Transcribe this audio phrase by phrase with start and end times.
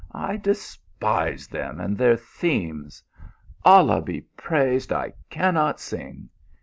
[0.13, 3.03] I, despise them and their themes.
[3.63, 6.29] Allah be praised, I cannot sing.